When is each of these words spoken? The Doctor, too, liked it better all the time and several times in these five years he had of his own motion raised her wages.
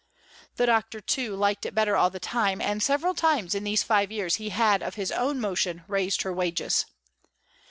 The 0.55 0.65
Doctor, 0.65 0.99
too, 0.99 1.35
liked 1.35 1.63
it 1.63 1.75
better 1.75 1.95
all 1.95 2.09
the 2.09 2.19
time 2.19 2.59
and 2.59 2.81
several 2.81 3.13
times 3.13 3.53
in 3.53 3.63
these 3.63 3.83
five 3.83 4.11
years 4.11 4.37
he 4.37 4.49
had 4.49 4.81
of 4.81 4.95
his 4.95 5.11
own 5.11 5.39
motion 5.39 5.83
raised 5.87 6.23
her 6.23 6.33
wages. 6.33 6.87